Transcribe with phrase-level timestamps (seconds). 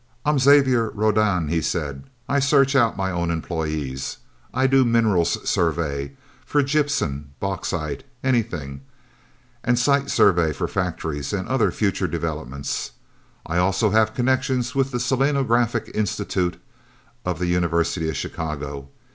[0.25, 2.05] "I'm Xavier Rodan," he said.
[2.27, 4.17] "I search out my own employees.
[4.51, 8.81] I do minerals survey for gypsum, bauxite anything.
[9.63, 12.93] And site survey, for factories and other future developments.
[13.45, 16.59] I also have connections with the Selenographic Institute
[17.23, 18.89] of the University of Chicago.